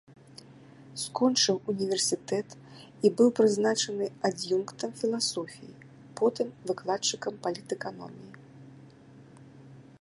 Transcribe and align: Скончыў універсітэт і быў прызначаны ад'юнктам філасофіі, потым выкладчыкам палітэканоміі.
Скончыў 1.01 1.55
універсітэт 1.73 2.47
і 3.07 3.09
быў 3.19 3.27
прызначаны 3.39 4.05
ад'юнктам 4.29 4.95
філасофіі, 5.01 5.69
потым 6.21 6.47
выкладчыкам 6.71 7.33
палітэканоміі. 7.43 8.31